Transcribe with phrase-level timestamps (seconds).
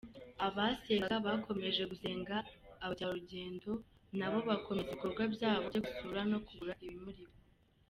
[0.45, 2.35] Abasengaga bakomeje gusenga
[2.83, 3.71] abakerarugendo
[4.17, 7.37] na bo bakomeza ibikorwa byabo byo gusura no kugura ibimurikwa.